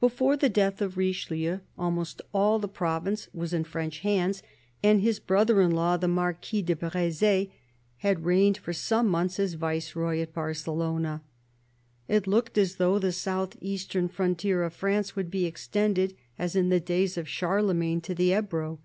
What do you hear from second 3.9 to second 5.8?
hands, and his brother in